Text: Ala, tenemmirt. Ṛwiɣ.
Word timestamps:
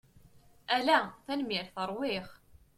Ala, 0.75 0.97
tenemmirt. 1.25 1.71
Ṛwiɣ. 1.89 2.25